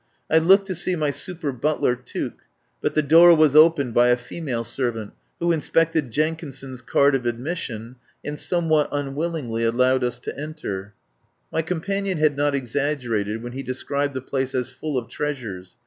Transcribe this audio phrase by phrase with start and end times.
[0.31, 2.39] I looked to see my super butler Tuke,
[2.81, 7.97] but the door was opened by a female servant, who inspected Jenkinson's card of admission,
[8.25, 10.95] and somewhat unwillingly allowed us to enter.
[11.51, 14.71] 45 THE POWER HOUSE My companion had not exaggerated when he described the place as
[14.71, 15.75] full of treasures.